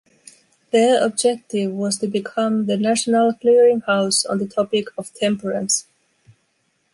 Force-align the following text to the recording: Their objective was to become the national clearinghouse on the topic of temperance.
Their 0.71 1.05
objective 1.05 1.71
was 1.73 1.99
to 1.99 2.07
become 2.07 2.65
the 2.65 2.75
national 2.75 3.33
clearinghouse 3.33 4.27
on 4.27 4.39
the 4.39 4.47
topic 4.47 4.87
of 4.97 5.13
temperance. 5.13 5.85